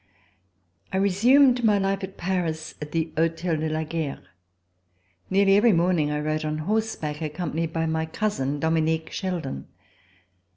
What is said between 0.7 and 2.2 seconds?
I RESUMED my life at